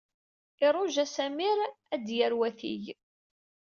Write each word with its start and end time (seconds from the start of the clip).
Iṛuja 0.65 1.05
Sami 1.15 1.47
ar 1.93 1.99
d-yader 2.03 2.33
watig. 2.39 2.83